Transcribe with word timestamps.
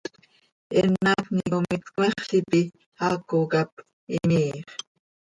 Eenm 0.79 0.93
haacni 1.07 1.41
com 1.53 1.65
itcmexl 1.77 2.31
ipi, 2.39 2.61
haaco 3.01 3.37
cap 3.53 3.71
imiiix. 4.19 4.67